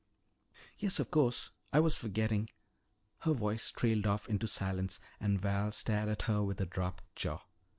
[0.79, 2.49] "Yes, of course, I was forgetting"
[3.19, 7.43] her voice trailed off into silence and Val stared at her with a dropped jaw.